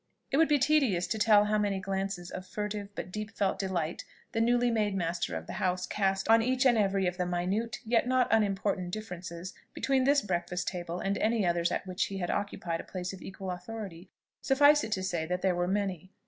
It 0.31 0.37
would 0.37 0.47
be 0.47 0.57
tedious 0.57 1.05
to 1.05 1.19
tell 1.19 1.45
how 1.45 1.59
many 1.59 1.79
glances 1.79 2.31
of 2.31 2.47
furtive 2.47 2.89
but 2.95 3.11
deep 3.11 3.29
felt 3.29 3.59
delight 3.59 4.03
the 4.31 4.41
newly 4.41 4.71
made 4.71 4.95
master 4.95 5.35
of 5.37 5.45
the 5.45 5.53
house 5.61 5.85
cast 5.85 6.27
on 6.27 6.41
each 6.41 6.65
and 6.65 6.75
every 6.75 7.05
of 7.05 7.17
the 7.17 7.25
minute, 7.27 7.77
yet 7.85 8.07
not 8.07 8.27
unimportant, 8.31 8.89
differences 8.89 9.53
between 9.75 10.03
this 10.05 10.23
breakfast 10.23 10.67
table 10.67 10.99
and 10.99 11.19
any 11.19 11.45
others 11.45 11.71
at 11.71 11.85
which 11.85 12.05
he 12.05 12.17
had 12.17 12.31
occupied 12.31 12.81
a 12.81 12.83
place 12.83 13.13
of 13.13 13.21
equal 13.21 13.51
authority: 13.51 14.09
suffice 14.41 14.83
it 14.83 14.91
to 14.93 15.03
say, 15.03 15.27
that 15.27 15.43
there 15.43 15.53
were 15.53 15.67
many. 15.67 16.11